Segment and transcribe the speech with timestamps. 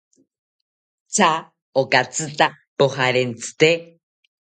[1.13, 1.31] ¿Tya
[1.81, 3.69] okatsika pojarentsite?